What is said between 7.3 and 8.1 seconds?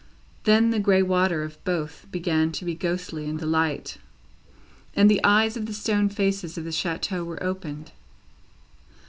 opened.